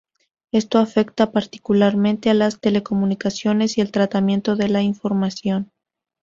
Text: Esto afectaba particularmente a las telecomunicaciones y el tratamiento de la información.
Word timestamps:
Esto 0.51 0.79
afectaba 0.79 1.31
particularmente 1.31 2.31
a 2.31 2.33
las 2.33 2.59
telecomunicaciones 2.59 3.77
y 3.77 3.81
el 3.81 3.91
tratamiento 3.91 4.55
de 4.55 4.67
la 4.67 4.81
información. 4.81 5.69